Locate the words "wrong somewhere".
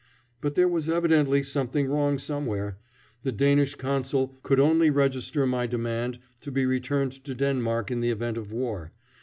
1.85-2.79